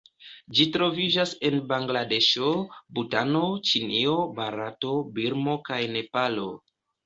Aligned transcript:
Ĝi 0.59 0.63
troviĝas 0.77 1.33
en 1.49 1.57
Bangladeŝo, 1.73 2.49
Butano, 2.99 3.43
Ĉinio, 3.69 4.19
Barato, 4.43 4.99
Birmo 5.21 5.59
kaj 5.73 5.83
Nepalo. 5.97 6.53